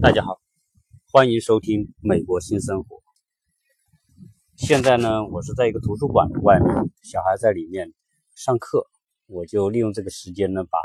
[0.00, 0.40] 大家好，
[1.10, 2.96] 欢迎收听《美国新生活》。
[4.56, 6.68] 现在呢，我是在一个图书馆的外面，
[7.02, 7.92] 小孩在里面
[8.34, 8.86] 上课，
[9.26, 10.78] 我就利用这个时间呢，把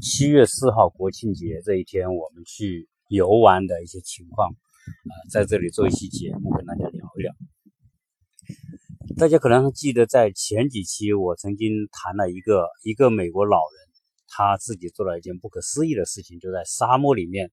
[0.00, 7.34] 七月四号国庆节这一天我们去游玩的一些情况啊，在这里做一期节目跟大家聊一聊。
[9.16, 13.87] 大家可能记得，在前几期我曾经谈了一个一个美国老人，
[14.28, 17.50] 他自己做了一件不可思议的事情，就在沙漠里面。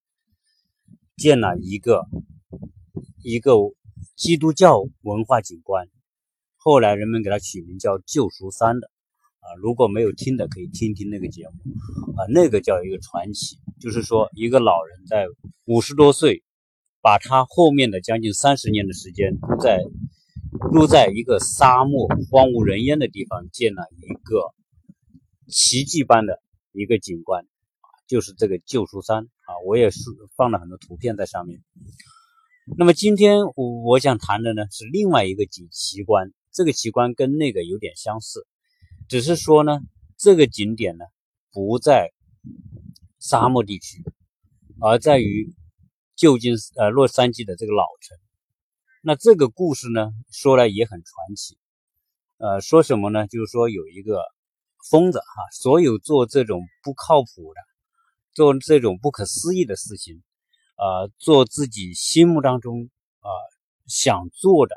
[1.17, 2.05] 建了一个
[3.23, 3.53] 一个
[4.17, 5.88] 基督教文化景观，
[6.57, 8.91] 后来人们给它取名叫救赎山的
[9.39, 9.55] 啊。
[9.61, 11.53] 如果没有听的，可以听听那个节目
[12.17, 12.27] 啊。
[12.27, 15.26] 那个叫一个传奇，就是说一个老人在
[15.63, 16.43] 五十多岁，
[16.99, 19.79] 把他后面的将近三十年的时间都，在
[20.73, 24.53] 都在一个沙漠荒无人烟的地方建了一个
[25.48, 26.41] 奇迹般的
[26.75, 27.45] 一个景观。
[28.07, 29.99] 就是这个旧书山啊，我也是
[30.35, 31.63] 放了很多图片在上面。
[32.77, 38.45] 那么今天我我想谈的呢是另外一个景奇观，这个奇观跟那个有点相似，
[39.09, 39.79] 只是说呢
[40.17, 41.05] 这个景点呢
[41.51, 42.12] 不在
[43.17, 44.04] 沙漠地区，
[44.79, 45.51] 而在于
[46.15, 48.15] 旧金呃洛杉矶的这个老城。
[49.01, 51.57] 那这个故事呢说来也很传奇，
[52.37, 53.26] 呃说什么呢？
[53.26, 54.21] 就是说有一个
[54.90, 57.62] 疯子哈，所有做这种不靠谱的。
[58.34, 60.22] 做这种不可思议的事情，
[60.76, 63.30] 啊，做自己心目当中啊
[63.88, 64.75] 想做的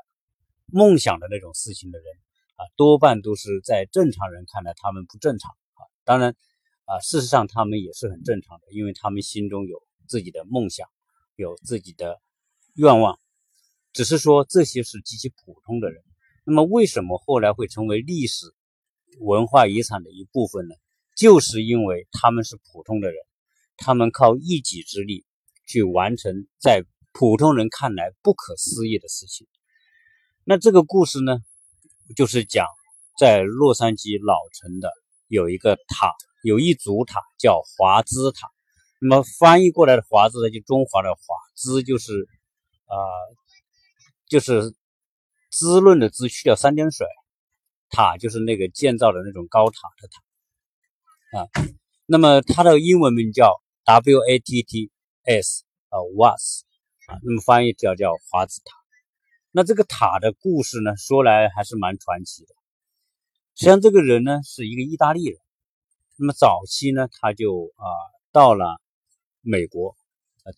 [0.66, 2.06] 梦想的那种事情的人
[2.54, 5.82] 啊，多半都是在正常人看来他们不正常啊。
[6.04, 6.36] 当然
[6.84, 10.88] 啊，事实上他们也是很正常的，因为他们心中有自己的梦想，
[11.34, 12.20] 有自己的
[12.74, 13.18] 愿望，
[13.92, 16.00] 只是说这些是极其普通的人。
[16.44, 18.46] 那么为什么后来会成为历史
[19.20, 20.74] 文化遗产的一部分呢？
[21.16, 23.16] 就是因为他们是普通的人。
[23.80, 25.24] 他们靠一己之力
[25.64, 29.46] 去完成在普通人看来不可思议的事情。
[30.42, 31.38] 那这个故事呢，
[32.16, 32.66] 就是讲
[33.16, 34.90] 在洛杉矶老城的
[35.28, 38.50] 有一个塔，有一组塔叫华兹塔。
[39.00, 41.20] 那么翻译过来的华兹呢，就中华的华
[41.54, 42.28] 兹，就是
[42.86, 42.98] 啊，
[44.26, 44.74] 就是
[45.52, 47.06] 滋润的滋去掉三点水，
[47.90, 51.48] 塔就是那个建造的那种高塔的塔啊。
[52.06, 53.60] 那么它的英文名叫。
[53.88, 54.90] W A T T
[55.24, 56.60] S 啊 wats
[57.06, 58.76] 啊，那么翻译叫叫华兹塔。
[59.50, 62.54] 那这个塔的故事呢，说来还是蛮传奇的。
[63.54, 65.40] 实际上，这个人呢是一个意大利人。
[66.18, 67.88] 那么早期呢，他就啊
[68.30, 68.78] 到了
[69.40, 69.96] 美国。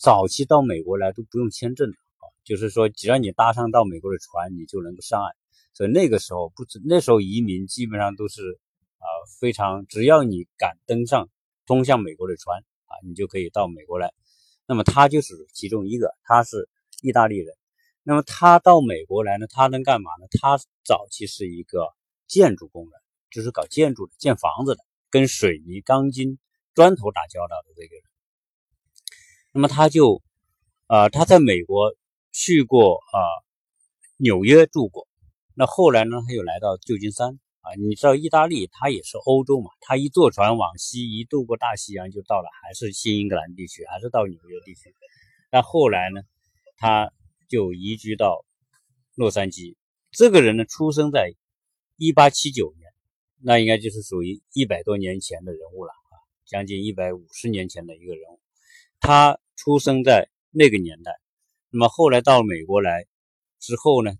[0.00, 5.36] 早期到美国来都不用签证的啊，就是说只要你搭上到美国的船，你就能够上岸。
[5.72, 8.60] 所以那个时候不止，那时候移民基本上都是
[8.98, 9.06] 啊
[9.40, 11.28] 非常，只要你敢登上
[11.66, 12.64] 通向美国的船。
[12.90, 14.12] 啊，你就可以到美国来。
[14.66, 16.68] 那么他就是其中一个，他是
[17.02, 17.56] 意大利人。
[18.02, 20.26] 那么他到美国来呢，他能干嘛呢？
[20.40, 21.94] 他早期是一个
[22.26, 26.40] 建筑工人，就是搞建筑的、建房子的，跟水泥、钢筋、
[26.74, 28.02] 砖头打交道的这个人。
[29.52, 30.20] 那么他就，
[30.88, 31.94] 呃，他在美国
[32.32, 33.22] 去过啊，
[34.16, 35.06] 纽约住过。
[35.60, 37.38] 那后来呢，他又来到旧金山。
[37.60, 39.68] 啊，你知道意大利它也是欧洲嘛？
[39.82, 44.94] 他一坐船往西，一渡过大西洋就到了，还是新英格兰地区，还是到纽约地区。
[45.52, 46.22] 那后来呢，
[46.78, 47.12] 他
[47.46, 48.46] 就移居到
[49.14, 49.76] 洛杉矶。
[50.12, 51.34] 这个人呢，出生在
[51.98, 52.90] 一八七九年，
[53.42, 56.16] 那应该就是属于一百多年前的人物了啊，
[56.46, 58.40] 将近一百五十年前的一个人物。
[58.98, 61.12] 他出生在那个年代，
[61.68, 63.04] 那么后来到美国来
[63.58, 64.12] 之后呢？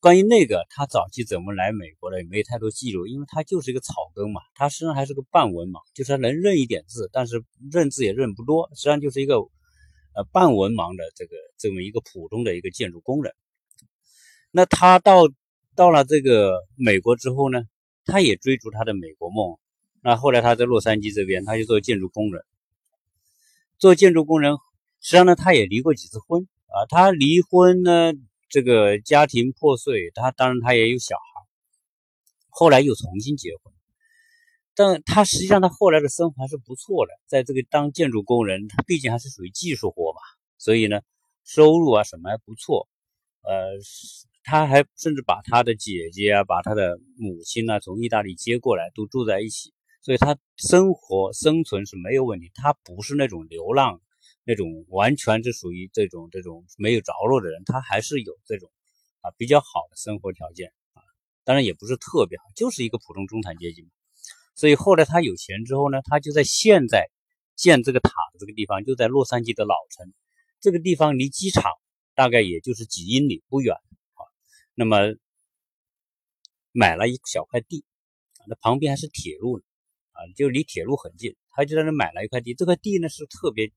[0.00, 7.42] 关于那个他早期怎么来美国的，也没太多记录，因为他就是一个草根嘛，他实际上还是个半文盲，就是他能认一点字，但是
[7.72, 13.32] 认字也认不多，实际上就是一个呃半文盲的这个这么一个普通的一个建筑工人。
[14.50, 15.28] 那他到
[15.74, 17.62] 到了这个美国之后呢，
[18.04, 19.56] 他也追逐他的美国梦。
[20.02, 22.42] 那后来他在洛杉矶这边，他就做建筑工人。
[23.78, 24.52] 做建筑工人，
[25.00, 28.12] 实际上呢，他也离过几次婚啊，他离婚呢。
[28.48, 31.22] 这个家庭破碎，他当然他也有小孩，
[32.48, 33.74] 后来又重新结婚，
[34.74, 40.20] 但他实际上他后来的生活还是不错的，在这个当建筑工人，他毕竟还是属于技术活嘛，
[40.58, 41.00] 所以呢，
[41.44, 42.88] 收入啊什么还不错，
[43.42, 43.72] 呃，
[44.44, 54.00] 他还甚至把他的姐姐啊，把他的母亲呢从意大利接过来，都住在一起，所以他生活生存是没有问题，他不是那种流浪。
[54.46, 58.70] 那种完全是属于这种这种没有着落的人，他还是有这种
[59.20, 61.02] 啊比较好的生活条件啊，
[61.42, 63.88] 当然也不是特别好，就是一个普通中产阶级嘛。
[64.54, 67.10] 所以后来他有钱之后呢，他就在现在
[67.56, 70.12] 建这个塔的这个地方就在洛杉矶的老城，
[70.60, 71.72] 这个地方离机场
[72.14, 74.22] 大概也就是几英里不远啊。
[74.74, 75.16] 那么
[76.70, 77.84] 买了一小块地，
[78.46, 79.64] 那旁边还是铁路呢
[80.12, 81.34] 啊，就离铁路很近。
[81.50, 83.72] 他就在那买了一块地，这块地呢是特别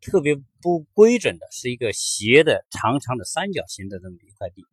[0.00, 4.64] 特别不规整的，是一个斜的、长长的三角形的这么一块地。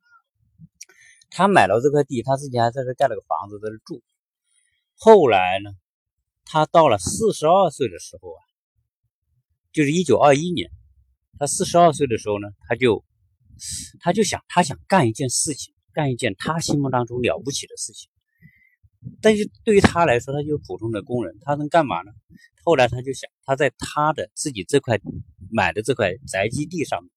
[1.30, 4.02] 他买了这块地，他自己还在这盖了个房子在这住。
[4.96, 5.72] 后来呢？
[6.50, 8.40] 他到了四十二岁的时候啊，
[9.74, 10.72] 就是一九二一年，
[11.38, 13.04] 他四十二岁的时候呢，他就
[14.00, 18.10] 他就想，他想干一件事情，干一件他心目当中了不起的事情。
[19.22, 22.12] 但是对于他来说，他就是普通的工人，他能干嘛呢？
[22.64, 25.00] 后来他就想，他在他的自己这块
[25.52, 27.10] 买的这块宅基地上面，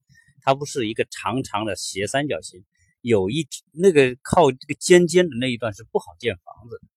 [0.43, 2.65] 他不是一个长长的斜三角形，
[3.01, 6.89] 有一那个靠这个尖尖的那一段是不好建房子的。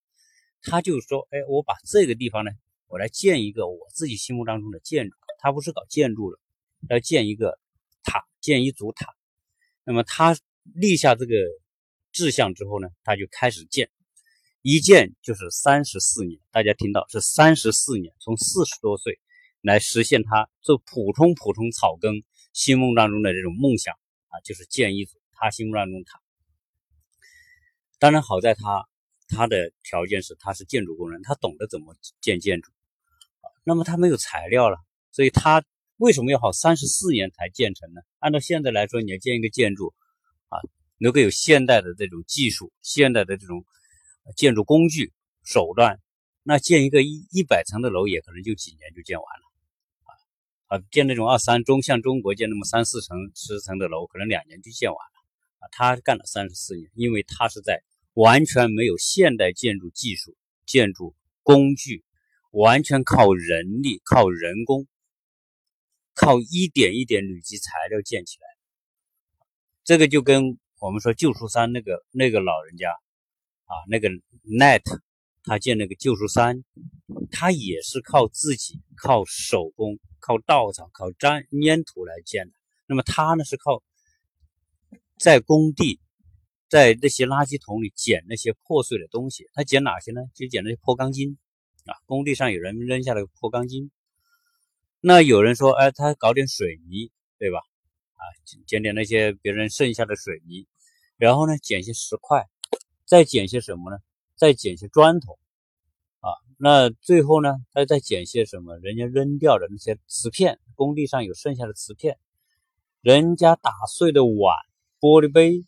[0.62, 2.52] 他就说：“哎，我把这个地方呢，
[2.88, 5.16] 我来建一个我自己心目当中的建筑。
[5.40, 6.40] 他不是搞建筑的，
[6.90, 7.60] 要建一个
[8.04, 9.14] 塔，建一组塔。
[9.84, 10.38] 那么他
[10.74, 11.34] 立下这个
[12.14, 13.90] 志向之后呢，他就开始建，
[14.64, 16.40] 一建就是三十四年。
[16.50, 19.20] 大家听到是三十四年，从四十多岁
[19.62, 23.94] 来实现他做普通普通草根心目当中的这种梦想
[24.30, 26.20] 啊，就是建一组他心目当中的塔。
[28.00, 28.88] 当然好在他。”
[29.36, 32.72] 他的条件是，他是建筑工人，他懂得怎么建建筑，
[33.64, 34.78] 那么他没有材料了，
[35.12, 35.64] 所以他
[35.98, 38.02] 为什么要好三十四年才建成呢？
[38.20, 39.92] 按照现在来说，你要建一个建筑，
[40.50, 40.60] 啊，
[41.00, 43.66] 能够有现代的这种技术、现代的这种
[44.36, 45.12] 建筑工具
[45.44, 46.00] 手段，
[46.44, 49.46] 那建一个一一百层的楼也可能就几年就建完了，
[50.04, 55.20] 啊啊，建那种二三中像中国建那么三四层、十层的楼，可能两年就建完了，
[55.60, 57.84] 啊，他干了三十四年，因为他是在。
[58.16, 60.38] 完全没有现代建筑技术、
[60.68, 62.06] 建筑工具，
[62.52, 64.86] 完全靠人力、靠人工、
[66.14, 68.46] 靠一点一点累积材料建起来。
[69.84, 72.88] 这个就跟我们说旧书山那个那个老人家
[73.66, 74.10] 啊，那个
[74.44, 74.82] Net，
[75.44, 76.64] 他建那个旧书山，
[77.32, 82.54] 他也是靠自己、靠手工、靠稻草、靠粘粘土来建的。
[82.88, 83.84] 那么他呢，是靠
[85.18, 86.00] 在工地。
[86.70, 90.22] 在那些垃圾桶里捡那些破碎的东西，他捡哪些呢？
[90.34, 91.38] 就捡那些破钢筋
[91.86, 91.94] 啊！
[92.08, 93.92] 工地上有人扔下来破钢筋，
[95.00, 97.60] 那有人说，哎，他搞点水泥，对吧？
[98.16, 98.24] 啊，
[98.66, 100.66] 捡点那些别人剩下的水泥，
[101.16, 102.50] 然后呢，捡些石块，
[103.06, 103.98] 再捡些什么呢？
[104.36, 105.38] 再捡些砖头
[106.20, 106.30] 啊！
[106.58, 108.78] 那最后呢，他再捡些什么？
[108.80, 112.18] 人家扔掉的那些瓷片，工地上有剩下的瓷片，
[113.02, 114.56] 人家打碎的碗、
[115.00, 115.66] 玻璃杯。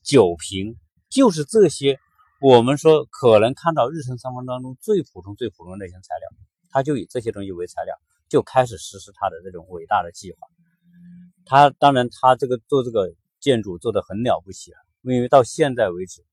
[0.00, 0.76] 酒瓶
[1.10, 1.98] 就是这些，
[2.40, 6.30] 我们说可能看到日常生活当中最普通、最普通的那些材料，
[6.70, 7.94] 他就以这些东西为材料，
[8.26, 10.48] 就开始实施他的这种伟大的计划。
[11.44, 16.24] 他当然，他这个做这个建筑做的很了不起啊，因为到现在为止，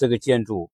[0.00, 0.70] 这个建筑，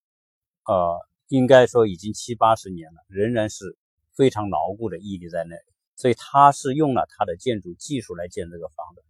[0.67, 3.77] 呃，应该说已经七八十年了，仍然是
[4.15, 5.63] 非常牢固的屹立在那里。
[5.97, 9.03] 所以他是用了他的建筑技术来建这个房子。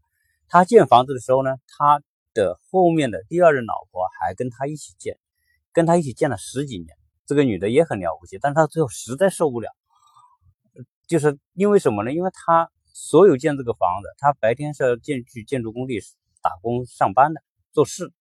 [0.49, 2.03] 他建房子的时候呢，他。
[2.37, 5.19] 的后面的第二任老婆还跟他一起建，
[5.73, 6.95] 跟他一起建了十几年。
[7.25, 9.71] 这个女的也很了不起，但她最后实在受不了，
[11.07, 12.13] 就是因为什么呢？
[12.13, 15.99] 因为她所有建这个房子，她白天是要建去建筑工地
[16.43, 17.41] 打工上班的
[17.73, 18.13] 做事，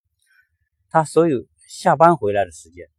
[0.90, 2.90] 她所有下班回来的时间、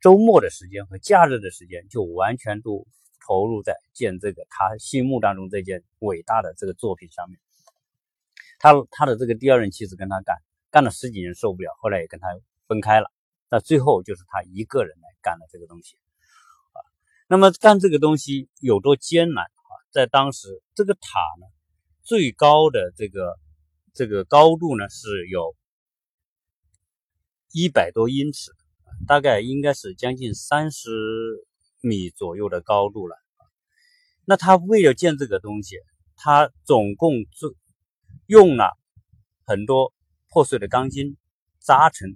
[0.00, 2.86] 周末的时间和假日的时间，就完全都
[3.26, 7.38] 投入在建这个他心目当中这件伟大的这个作品上面。
[8.58, 10.36] 他他的这个第二任妻子跟他干。
[10.70, 12.28] 干了十几年受不了，后来也跟他
[12.66, 13.12] 分开了。
[13.50, 15.98] 那最后就是他一个人来干了这个东西
[16.72, 16.80] 啊。
[17.28, 19.72] 那么干这个东西有多艰难啊？
[19.90, 21.46] 在当时，这个塔呢，
[22.02, 23.38] 最高的这个
[23.92, 25.54] 这个高度呢是有
[27.52, 28.50] 一百多英尺，
[29.06, 30.90] 大概应该是将近三十
[31.80, 33.16] 米左右的高度了。
[34.24, 35.76] 那他为了建这个东西，
[36.16, 37.54] 他总共就
[38.26, 38.76] 用了
[39.46, 39.92] 很多。
[40.34, 41.18] 破碎的钢筋
[41.60, 42.08] 扎成，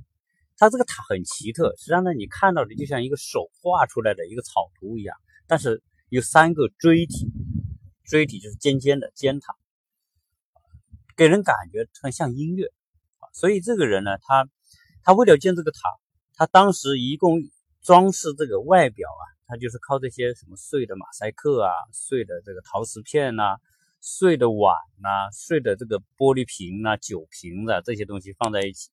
[0.57, 5.15] 它这个塔很奇特，实际上呢，你看到的就像一个手画出来的一个草图一样，
[5.47, 7.31] 但是有三个锥体，
[8.07, 9.55] 锥体就是尖尖的尖塔，
[11.15, 12.73] 给人感觉很像音乐
[13.35, 14.49] 所以这个人呢，他
[15.07, 15.79] 他为了建这个塔，
[16.35, 17.39] 他当时一共
[17.81, 23.57] 装饰这个外表啊，他就是靠这些什么碎的马赛克啊，碎的这个陶瓷片呐。
[24.01, 28.91] 碎的碗呐，碎的这个玻璃瓶啊、酒瓶子这些东西放在一起，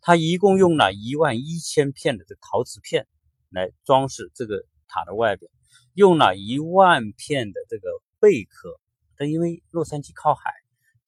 [0.00, 3.06] 他一共用了一万一千片的这陶瓷片
[3.50, 5.46] 来装饰这个塔的外表。
[5.92, 8.80] 用了一万片的这个贝壳。
[9.18, 10.50] 但因为洛杉矶靠海，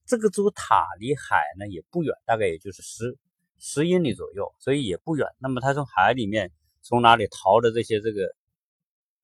[0.05, 3.17] 这个座塔离海呢也不远，大概也就是十
[3.63, 5.29] 十英里左右，所以也不远。
[5.39, 6.51] 那么他从海里面
[6.83, 8.35] 从哪里淘的这些这个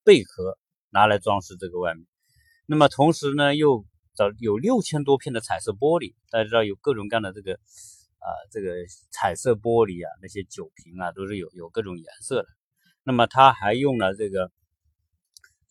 [0.05, 0.57] 贝壳
[0.89, 2.07] 拿来装饰这个外面。
[2.65, 8.73] 那么同时呢，又找有六千多片的彩色玻璃，大家知道有各种各样的这个啊这个
[9.11, 12.47] 彩色玻璃啊，那些酒瓶啊都是有有各种颜色的。
[13.03, 14.51] 那么他还用了这个。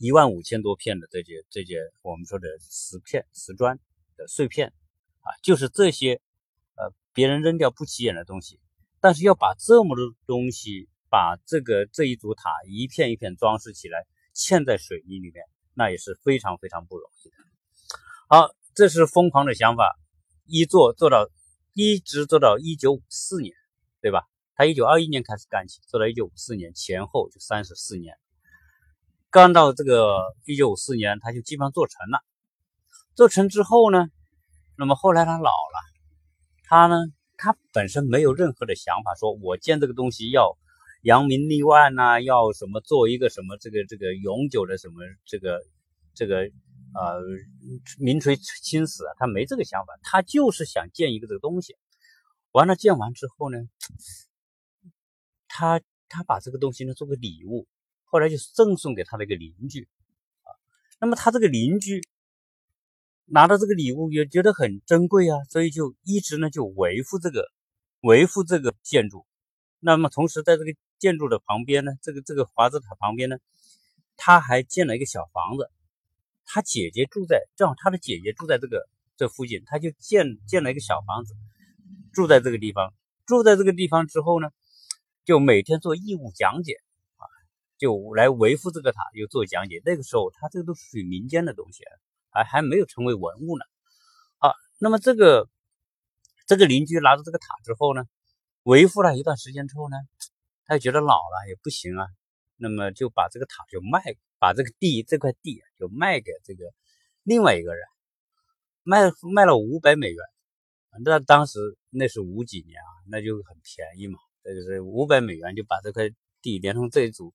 [0.00, 3.80] 一万五千多片的这些这些我们说的瓷片瓷砖
[4.16, 6.20] 的碎片啊，就是这些
[7.18, 8.60] 别人扔掉不起眼的东西，
[9.00, 14.06] 但是要把这么多东西把这个这一组塔一片一片装饰起来，
[14.36, 15.44] 嵌在水泥里面，
[15.74, 17.34] 那也是非常非常不容易的。
[18.28, 19.98] 好，这是疯狂的想法，
[20.44, 21.28] 一做做到
[21.74, 23.52] 一直做到一九五四年，
[24.00, 24.22] 对吧？
[24.54, 28.14] 他一九二一年开始干起，做到一九五四年前后就三十四年。
[29.28, 32.22] 干到这个一九五四年，他就基本上做成了。
[33.16, 34.06] 做成之后呢，
[34.76, 35.87] 那么后来他老了，
[36.68, 36.96] 他呢，
[37.38, 40.58] 他本身没有任何的想法，说我建这个东西要
[41.02, 45.62] 扬名立万呐，要什么做一个什么这个这个永久的什么这个
[46.12, 46.42] 这个
[46.92, 47.22] 呃
[47.98, 51.74] 名垂青史啊，他没这个想法，他就是想建一个这个东西。
[52.52, 53.58] 完了建完之后呢，
[55.48, 57.66] 他他把这个东西呢做个礼物。
[58.10, 59.86] 后来就赠送给他的一个邻居，
[60.44, 60.48] 啊，
[60.98, 62.00] 那么他这个邻居
[63.30, 67.46] 拿到这个礼物也觉得很珍贵啊，所以就一直呢就维护这个
[68.00, 69.26] 维护这个建筑。
[69.80, 73.36] 那么同时在这个建筑的旁边呢，这个这个华字塔旁边呢，
[74.16, 75.70] 他还建了一个小房子。
[76.44, 81.34] 他姐姐住在正好他的姐姐住在这个这附近，他就建建了一个小房子，
[82.12, 82.92] 住在这个地方。
[83.26, 84.48] 住在这个地方之后呢，
[85.24, 86.74] 就每天做义务讲解。
[87.80, 89.80] 就来维护这个塔，又做讲解。
[89.84, 91.84] 那个时候，他这个都属于民间的东西，
[92.30, 93.64] 还还没有成为文物呢。
[94.38, 95.48] 好，那么这个
[96.46, 98.04] 这个邻居拿着这个塔之后呢，
[98.62, 99.96] 维护了一段时间之后呢，
[100.64, 102.06] 他就觉得老了也不行啊，
[102.56, 104.02] 那么就把这个塔就卖，
[104.38, 106.64] 把这个地这块地就卖给这个
[107.22, 107.84] 另外一个人，
[108.82, 110.18] 卖卖了五百美元。
[111.04, 111.58] 那当时
[111.90, 116.10] 那是五几年啊，那就很便宜嘛，这就是五百美元就把这块
[116.42, 117.32] 地连同这一组。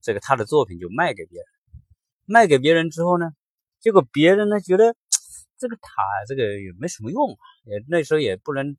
[0.00, 1.46] 这个他的作品就卖给别人，
[2.26, 3.30] 卖给别人之后呢，
[3.84, 4.96] 结果别人呢觉得
[5.58, 5.90] 这个塔
[6.26, 8.78] 这个也没什么用啊，也那时候也不能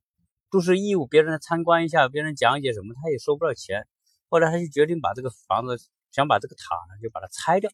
[0.50, 3.86] 都是义务，别人来参观一下，别人讲解什么，他也收不到钱。
[4.28, 5.78] 后来他就决定把这个房子，
[6.10, 7.70] 想把这个塔呢就把它拆掉，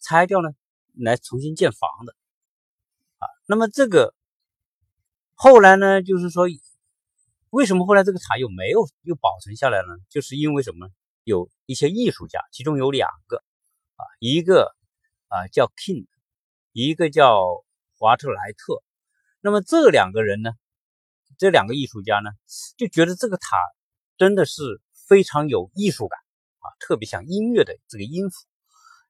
[0.00, 0.50] 拆掉呢
[0.94, 2.14] 来重新建房子
[3.18, 3.26] 啊。
[3.48, 4.14] 那么这个
[5.34, 6.44] 后来呢，就是说
[7.50, 9.96] 为什么后来这个塔又没有又保存下来呢？
[10.10, 10.88] 就是因为什么？
[11.24, 13.38] 有一些艺术家，其中有两个
[13.96, 14.76] 啊，一个
[15.26, 16.06] 啊叫 King，
[16.86, 17.44] 一个叫
[17.96, 18.82] 华特莱特。
[19.40, 20.52] 那么这两个人呢，
[21.38, 22.30] 这两个艺术家呢，
[22.76, 23.56] 就觉得这个塔
[24.16, 26.20] 真的是非常有艺术感
[26.60, 28.46] 啊，特别像音乐的这个音符，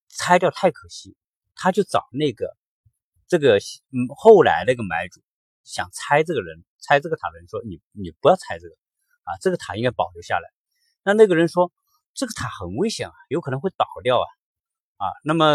[0.09, 1.15] 拆掉太可惜。
[1.55, 2.57] 他就找那个
[3.27, 5.21] 这个嗯后来那个买主
[5.63, 8.75] 想拆这个人拆这个塔的人说：“你你不要拆这个
[9.25, 10.49] 啊，这个塔应该保留下来。”
[11.05, 11.71] 那那个人说。
[12.15, 14.27] 这个塔很危险啊，有可能会倒掉啊，
[14.97, 15.55] 啊，那么，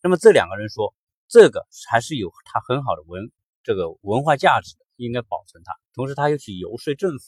[0.00, 0.94] 那么这两个人说，
[1.32, 5.72] 这个还是有它很好的文这个文化价值的，应该保存它。
[5.94, 7.24] 同时，他又去游说政府，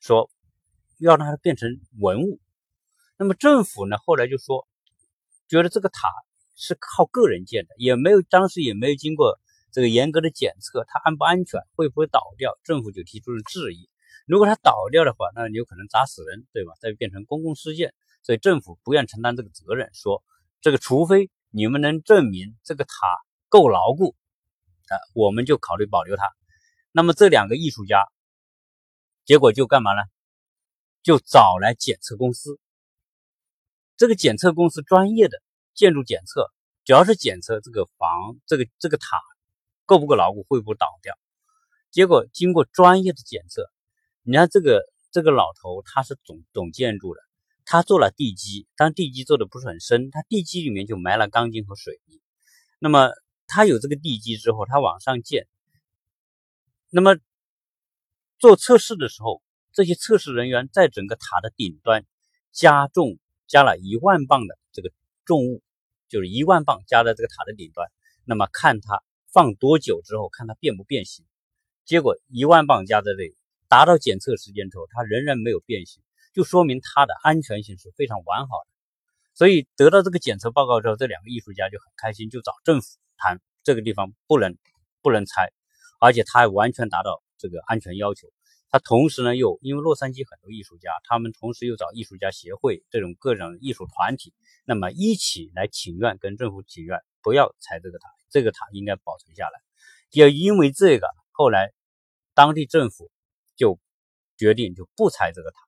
[0.00, 0.30] 说
[0.98, 1.68] 要让它变成
[1.98, 2.40] 文物。
[3.18, 4.66] 那么政府呢，后来就说，
[5.46, 6.08] 觉得这个塔
[6.56, 9.38] 是靠个人建的，也没有当时也没有经过
[9.72, 13.90] 这个严格的检测，它安不安全，会不会倒掉，政府就提出了质疑。
[14.26, 16.72] 如果它倒掉的话，那有可能砸死人，对吧？
[16.80, 17.92] 再变成公共事件，
[18.22, 20.24] 所以政府不愿承担这个责任，说
[20.62, 22.92] 这个除非你们能证明这个塔
[23.48, 24.14] 够牢固，
[24.88, 26.30] 啊，我们就考虑保留它。
[26.92, 28.06] 那么这两个艺术家，
[29.24, 30.02] 结果就干嘛呢？
[31.02, 32.58] 就找来检测公司，
[33.96, 35.42] 这个检测公司专业的
[35.74, 36.50] 建筑检测，
[36.84, 39.06] 主要是检测这个房、这个这个塔
[39.86, 41.14] 够不够牢固，会不会倒掉。
[41.90, 43.70] 结果经过专业的检测。
[44.22, 47.20] 你看这个这个老头，他是懂懂建筑的，
[47.70, 52.18] 他做了地基，但地基做的不是很深，他地基里面就埋了钢筋和水泥。
[52.78, 53.10] 那么
[53.46, 55.46] 他有这个地基之后，他往上建。
[56.88, 57.18] 那么
[58.38, 59.42] 做测试的时候，
[59.74, 62.06] 这些测试人员在整个塔的顶端
[62.52, 64.90] 加重加了一万磅的这个
[65.26, 65.62] 重物，
[66.08, 67.86] 就是一万磅加在这个塔的顶端。
[68.24, 71.26] 那么看它放多久之后，看它变不变形。
[71.84, 73.36] 结果一万磅加在这里。
[73.70, 76.02] 达到检测时间之后，它仍然没有变形，
[76.38, 78.70] 就说明它的安全性是非常完好的。
[79.34, 84.56] 所以得到这个检测报告之后，这两个艺术家就很开心，就找政府谈这个地方不能
[85.02, 85.50] 不能拆，
[85.98, 88.28] 而且它还完全达到这个安全要求。
[88.70, 94.32] 他同时呢，又因为洛杉矶很多艺术家，他们同时又找艺术家协会这种各种艺术团体，
[94.64, 99.60] 那么一起来请愿，跟政府请愿，不要拆这个塔，这个塔应该保存下来。
[100.12, 101.72] 也因为这个，后来
[102.32, 103.10] 当地政府
[103.56, 103.80] 就
[104.36, 105.67] 决定就不拆这个塔。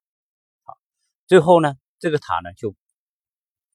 [1.30, 2.74] 最后呢，这个塔呢就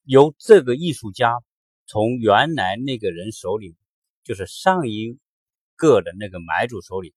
[0.04, 1.42] 由这个艺术家
[1.88, 3.78] 从原来那个人手里，
[4.26, 5.18] 就是上一
[5.78, 7.16] 个的那个买主手里。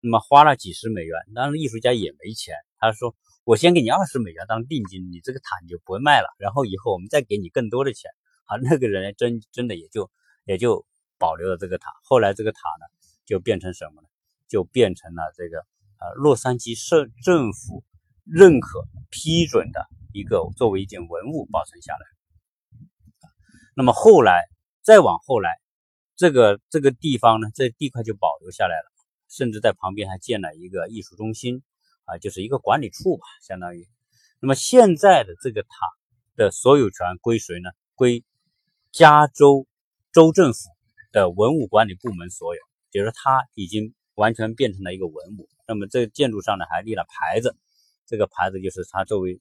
[0.00, 2.54] 那么花了几十美元，当然艺术家也没钱。
[2.76, 6.28] 他说：“我先给你二十美元当定金，你这个塔你就不会卖了。
[6.38, 8.10] 然后以后我们再给你更多的钱。”
[8.44, 10.10] 啊，那个人真真的也就
[10.44, 10.84] 也就
[11.16, 11.90] 保留了这个塔。
[12.02, 12.84] 后来这个塔呢，
[13.24, 14.08] 就变成什么呢？
[14.48, 15.60] 就变成了这个
[15.98, 17.82] 呃洛杉矶市政府
[18.30, 22.00] 认可批准的一个作为一件文物保存下来。
[23.74, 24.48] 那么后来
[24.82, 25.50] 再往后来，
[26.16, 28.92] 这个这个地方呢，这地块就保留下来了。
[29.30, 31.62] 甚至在旁边还建了一个艺术中心，
[32.06, 33.86] 啊，就是一个管理处吧，相当于。
[34.40, 35.68] 那么现在的这个塔
[36.34, 37.68] 的所有权归谁呢？
[37.94, 38.24] 归
[38.90, 39.66] 加州
[40.12, 40.70] 州政府
[41.12, 45.46] 的文物管理部门所有，就是它已经完全变成了一个文物。
[45.66, 47.54] 那么这个建筑上呢还立了牌子，
[48.08, 49.40] 这个牌子就是它作为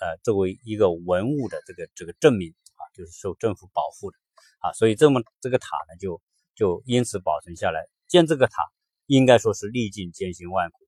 [0.00, 4.18] 呃作为一个文物的这个这个证明啊，就是受政府保护的
[4.58, 6.20] 啊，所以这么这个塔呢就
[6.54, 7.88] 就因此保存下来。
[8.06, 8.62] 建这个塔。
[9.10, 10.86] 应该说是历尽千辛万苦，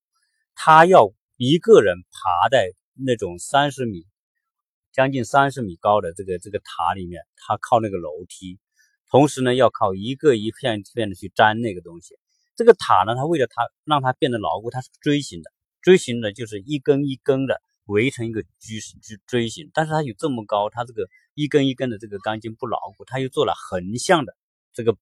[0.53, 4.05] 他要一个人爬在那种三十米、
[4.91, 8.59] 将近三十米高的这个这个塔里面，他靠那个楼梯，
[9.09, 12.15] 同时呢要靠一个一片一片的去粘那个东西。
[12.55, 24.35] 这个塔呢，它为了它让它变得牢固，它是锥形的，锥形的就是一根一根的围成一个锥锥锥形，但是它有这么高，它这个一根一根的这个钢筋不牢固，它又做了横向的
[24.73, 24.95] 这个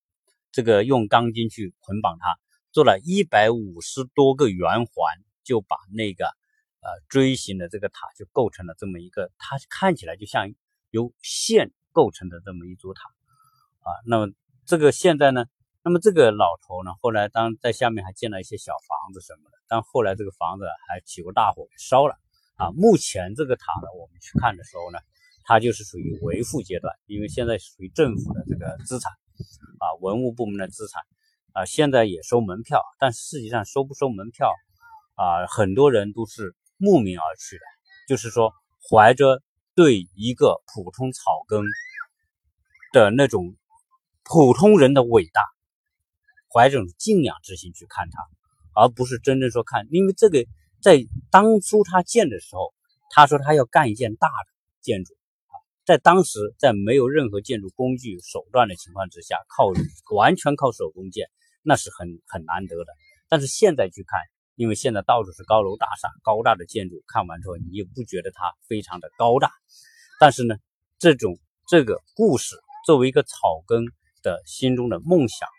[0.51, 2.39] 这个用钢筋去捆绑它。
[2.71, 10.53] 做了一百五十多个圆环，就把那个呃锥形的这个塔就构成了这么一个，它看起来就像
[10.91, 13.01] 由线构成的这么一座塔
[13.79, 13.89] 啊。
[14.05, 14.31] 那么
[14.67, 15.45] 这个现在呢，
[15.89, 22.13] 那么这个老头呢，后来当在下面还建了一些小房子什么的，但后来这个房子还起过大火给烧了
[22.57, 22.69] 啊。
[22.73, 24.99] 目前这个塔呢，我们去看的时候呢，
[25.45, 29.11] 它就是属于维护阶段，因为现在属于政府的这个资产
[29.79, 31.01] 啊，文物部门的资产。
[31.53, 34.53] 啊，现在也收门票，但实际上收不收门票，
[35.15, 37.61] 啊，很多人都是慕名而去的，
[38.07, 38.53] 就是说
[38.87, 39.41] 怀着
[39.73, 41.63] 对一个普通草根
[42.93, 43.55] 的那种
[44.23, 45.41] 普通人的伟大，
[46.53, 50.45] 怀这种敬仰之心去看它，而不是真正说看，因为这个
[50.81, 52.73] 在当初他建的时候，
[53.11, 55.13] 他说他要干一件大的建筑。
[55.47, 55.53] 啊
[55.85, 59.71] 在当时，在没有任何建筑工具手段的情况之下，靠
[60.15, 61.27] 完全靠手工建，
[61.63, 62.93] 那是很很难得的。
[63.27, 64.19] 但是现在去看，
[64.55, 69.51] 因为现在到处是高楼大厦、高大的建筑，看完之后你也不觉得它非常的高大。
[70.19, 70.57] 但是呢，
[70.99, 73.85] 这种这个故事作为一个草根
[74.21, 75.49] 的心中的梦想，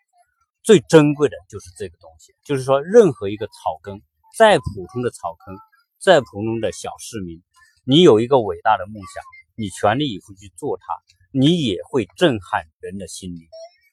[0.63, 2.35] 最珍贵的就是这个东西。
[2.45, 4.01] 就是说，任何一个草根，
[4.37, 5.57] 再普通的草根，
[5.99, 7.43] 再普通的小市民，
[7.85, 9.23] 你有一个伟大的梦想。
[9.57, 10.85] 你全力以赴去做它，
[11.33, 13.43] 你也会震撼人的心灵。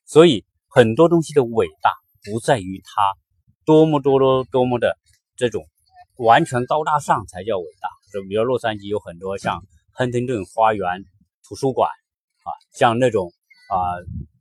[0.05, 1.91] 所以很多东西的伟大
[2.23, 3.17] 不在于它
[3.65, 4.97] 多么多多多么的
[5.35, 5.65] 这种
[6.15, 7.89] 完全高大上才叫伟大。
[8.13, 11.03] 就比如洛杉矶有很多像亨廷顿花园
[11.45, 13.33] 图书馆啊，像那种
[13.69, 13.75] 啊，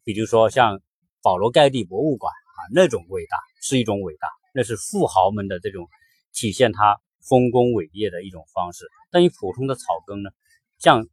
[0.04, 0.80] 比如说像
[1.26, 5.88] 保罗盖蒂博物馆啊，那种伟大是一种伟大，那是富豪们的这种
[6.32, 8.86] 体现他丰功伟业的一种方式。
[9.10, 10.30] 但于普通的草根呢，
[10.78, 11.08] 像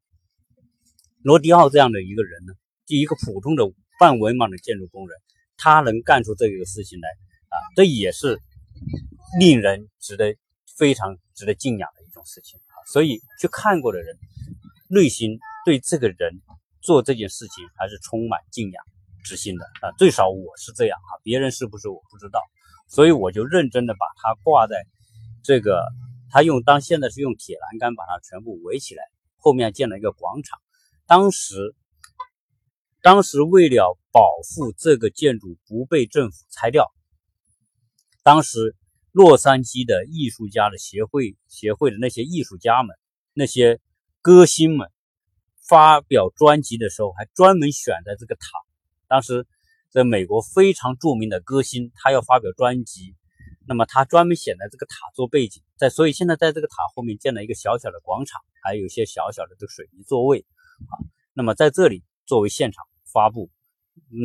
[1.24, 2.54] 罗迪奥这样的一个人呢，
[2.86, 3.64] 就一个普通的
[4.00, 5.18] 半文盲的建筑工人，
[5.58, 7.10] 他能干出这个事情来
[7.50, 8.40] 啊，这也是
[9.40, 10.36] 令人值得
[10.78, 12.78] 非常值得敬仰的一种事情啊。
[12.86, 14.16] 所以去看过的人，
[14.90, 16.40] 内心对这个人
[16.82, 18.86] 做这件事情还是充满敬仰
[19.24, 19.92] 执行的啊。
[19.98, 22.40] 最少我是这样啊，别人是不是我不知道。
[22.90, 24.86] 所以我就认真的把它挂在
[25.44, 25.84] 这个，
[26.30, 29.04] 他用当现在是用铁栏杆把它全部围起来，
[29.38, 30.60] 后面建了一个广场。
[31.08, 31.76] 当时，
[33.02, 36.92] 当时为了保护这个建筑不被政府拆掉，
[38.22, 38.76] 当时
[39.12, 42.96] 洛杉矶的艺术家的协会协会的那些艺术家们、
[43.34, 43.80] 那些
[44.22, 44.90] 歌星们
[45.68, 48.48] 发表专辑的时候，还专门选在这个塔。
[49.14, 49.46] 当时
[49.92, 53.16] 在美国非常著名的歌星，他要发表专辑，
[53.68, 60.48] 那么他专门选了这个塔做背景，在所以现在在这个塔后面建了一个小小的广场，还有一些小小的这个水泥座位。
[60.90, 60.98] 啊，
[61.34, 63.52] 那么在这里作为现场发布，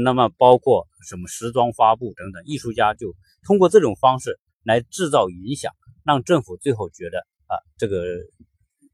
[0.05, 5.71] 那么包括什么时装发布等等，艺术家就通过这种方式来制造影响，
[6.03, 8.07] 让政府最后觉得啊，这个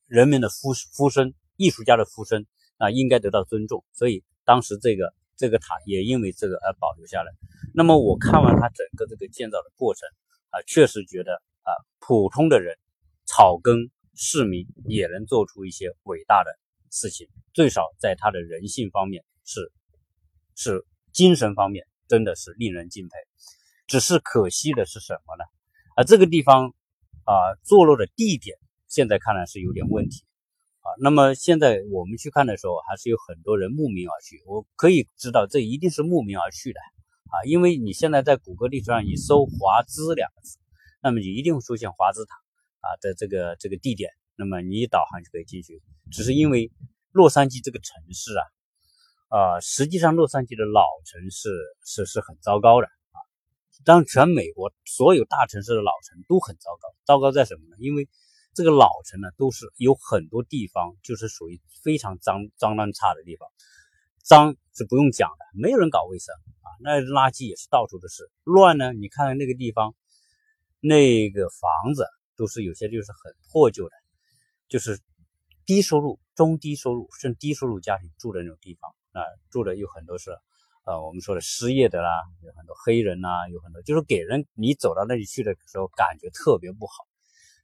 [0.09, 2.44] 人民的呼呼声，艺术家的呼声
[2.78, 3.85] 啊，应该得到尊重。
[3.92, 7.32] 所以当时这个这个塔也因为这个而保留下来。
[7.74, 10.08] 那么我看完它整个这个建造的过程
[10.50, 12.76] 啊，确实觉得啊，普通的人
[13.26, 16.50] 草根市民也能做出一些伟大的
[16.90, 19.72] 事情，最少在他的人性方面是
[20.54, 23.14] 是精神方面真的是令人敬佩。
[23.86, 25.44] 只是可惜的是什么呢？
[25.96, 26.74] 啊，这个地方
[27.24, 27.32] 啊
[27.64, 28.56] 坐落的地点
[28.88, 30.24] 现在看来是有点问题
[30.84, 30.86] 啊。
[31.00, 34.42] 那么现在我们去看的时候，还是有很多人慕名而去。
[34.46, 36.80] 我可以知道，这一定是慕名而去的。
[37.32, 40.58] 啊，因为你现在在谷歌地图上，你搜“华兹”两个字，
[41.02, 42.34] 那么你一定会出现华兹塔
[42.80, 44.10] 啊的这个这个地点。
[44.36, 45.82] 那么你导航就可以进去。
[46.12, 46.70] 只是因为
[47.10, 48.44] 洛杉矶这个城市啊，
[49.36, 51.50] 啊，实际上洛杉矶的老城市
[51.84, 53.18] 是是很糟糕的啊。
[53.84, 56.88] 当，全美国所有大城市的老城都很糟糕。
[57.04, 57.76] 糟糕在什么呢？
[57.80, 58.08] 因为
[58.54, 63.48] 这个老城呢，都是有很多地方就是属于非常脏脏乱差的地方。
[64.22, 68.30] 脏是不用讲的，没有人搞卫生啊，那垃圾也是到处都是。
[68.44, 69.94] 乱呢，你看那个地方，
[70.80, 73.94] 那个房子都是有些就是很破旧的，
[74.68, 74.98] 就是
[75.66, 80.30] 低收入、中低收入甚至低收入家庭住的那种地方啊，住的有很多是，
[80.84, 87.06] 呃，我们说的失业的啦，有很多黑人呐，有很多就是给人你走到那里去的时候感觉特别不好。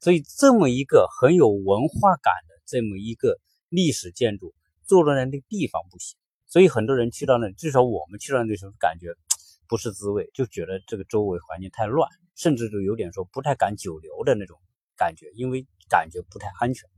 [0.01, 4.55] 所以这么一个很有文化感的这么一个历史建筑，
[4.87, 6.19] 坐落在那个地方不行。
[6.47, 9.15] 所以很多人去到那，至少我们去到那时候感觉
[9.69, 14.59] 不是滋味，就觉得这个周围环境太乱，甚至就有点说不太敢久留的那种
[14.97, 16.89] 感觉，因为感觉不太安全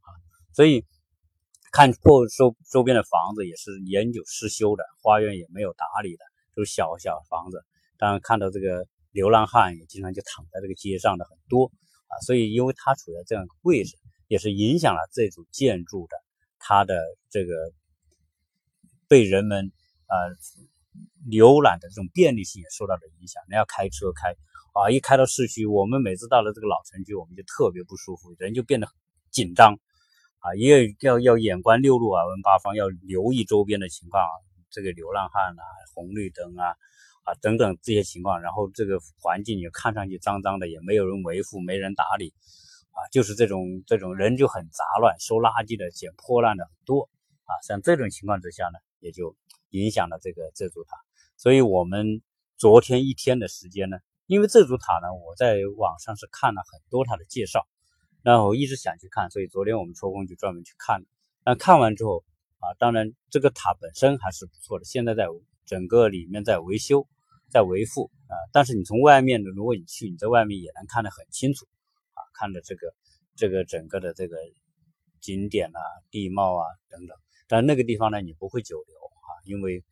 [0.00, 0.12] 啊。
[0.52, 0.84] 所以
[1.72, 7.64] 看破周周边的房子也是年久失修的，花园也没有打理的，都是小小房子。
[7.96, 11.72] 当然看到这个流浪汉也经常就躺在这个街上的很多
[12.08, 12.18] 啊。
[12.26, 16.16] 所以因为它处在这样一个位置，也是影响了这组建筑的
[16.58, 17.54] 它的这个。
[19.10, 19.72] 被人们
[20.04, 20.36] 呃
[21.30, 23.42] 浏览的这种便利性也受到了影响。
[23.48, 24.36] 你要开车开
[24.74, 28.88] 啊，一开到市区，我们每次到了这个老城区，我们就特别不舒服，人就变得
[29.30, 29.80] 紧张
[30.40, 34.28] 啊，也要要眼观六路，耳闻八方，要留意周边的情况啊，
[34.68, 36.76] 这个流浪汉啊、红绿灯啊
[37.28, 38.40] 啊等等这些情况。
[38.40, 42.32] 然后这个环境也看上去脏脏的，也没有人维护，没人打理
[42.92, 47.08] 啊，就是这种这种人就很杂乱，收垃圾的、捡破烂的很多
[47.44, 47.52] 啊。
[47.62, 48.78] 像这种情况之下呢。
[49.00, 49.36] 也就
[49.70, 50.96] 影响了这个这座塔，
[51.36, 52.20] 所以我们
[52.56, 57.68] 昨天一天的时间呢，因为这座塔呢，我在网上是看了很多它的介绍，
[58.24, 61.06] 然后一直想去看，所以昨天我们抽空就专门去看了。
[61.44, 62.24] 那看完之后
[62.58, 65.28] 啊，当然这个塔本身还是不错的，现在在
[65.64, 67.06] 整个里面在维修，
[67.50, 68.34] 在维护啊。
[68.52, 71.66] 但是你从外面的，如果你去，你在外面也能看得很清楚
[72.14, 72.94] 啊，看着这个
[73.36, 74.36] 这个整个的这个
[75.20, 75.80] 景点啊、
[76.10, 77.16] 地貌啊等等。
[77.46, 79.82] 但那个地方呢，你不会久留啊，因为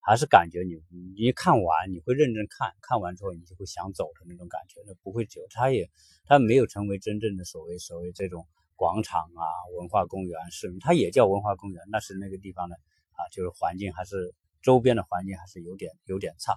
[0.00, 0.76] 还是感觉你
[1.16, 5.40] 你看完你会认真看，看完之后你就会想走的那种感觉，那不会久。
[5.50, 5.90] 它也
[6.26, 9.44] 它没有成为真正的所谓所谓这种广场啊、
[9.76, 12.74] 文化公园是，它也叫文化公园，但是那个地方呢
[13.12, 16.54] 啊，就是环境还是周边的环境还是有点有点差，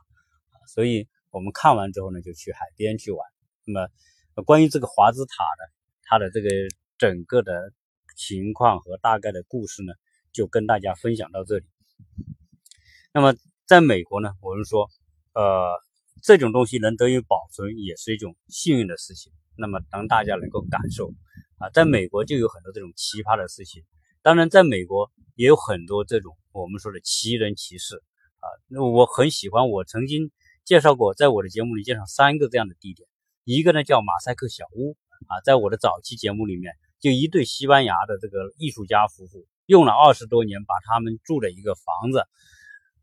[0.67, 3.27] 所以我们看完之后呢，就去海边去玩。
[3.65, 5.73] 那么关于这个华兹塔的
[6.03, 6.49] 它的这个
[6.97, 7.71] 整个的
[8.15, 9.93] 情况和大概的故事呢？
[10.31, 11.65] 就跟大家分享到这里。
[13.13, 13.33] 那么，
[13.65, 14.89] 在美国呢，我们说，
[15.33, 15.79] 呃，
[16.21, 19.31] 这种东西能得以保存，也是一种幸运的事情。
[19.55, 21.13] 那么，当大家能够感受
[21.57, 23.83] 啊，在美国就有很多这种奇葩的事情。
[24.21, 28.03] 当然，在美国也有很多这种我们说的奇人奇事
[28.41, 28.45] 啊。
[28.67, 30.31] 那我很喜欢，我曾经
[30.65, 33.07] 介绍过，在我的节目里介绍三个这样的地点。
[33.43, 34.97] 一个呢叫马赛克小屋
[35.27, 39.45] 啊，在我的早期节目里面，就一对西班牙的这个艺术家夫妇。
[39.67, 42.25] 用了二十多年，把他们住的一个房子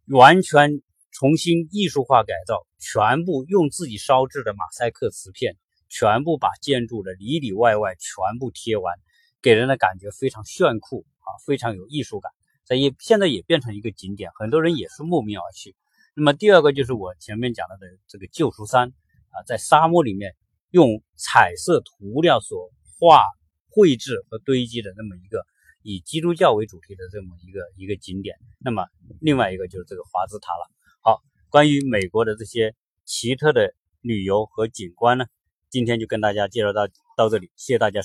[0.07, 5.57] 完全重新艺术化改造，全部用自己烧制的马赛克瓷片，
[5.89, 8.97] 全部把建筑的里里外外全部贴完，
[9.41, 12.33] 给人的感觉非常炫酷啊，非常有艺术感。
[12.65, 15.77] 在也现在也变成一个景点，很多人也是慕名而去。
[16.15, 18.89] 那么第二个就是我前面讲到的这个救赎山
[19.31, 20.35] 啊，在沙漠里面
[20.71, 23.25] 用彩色涂料所画
[23.71, 25.45] 绘制和堆积的那么一个。
[25.85, 28.87] 以基督教为主题的这么一个一个景点，那么
[29.21, 30.71] 另外一个就是这个华兹塔了。
[31.03, 31.21] 好，
[31.51, 35.25] 关于美国的这些奇特的旅游和景观呢，
[35.71, 38.01] 今天就跟大家介绍到到这里，谢谢大家。